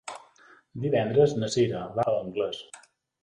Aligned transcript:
Divendres 0.85 1.35
na 1.41 1.51
Cira 1.57 1.83
va 1.99 2.05
a 2.13 2.17
Anglès. 2.23 2.63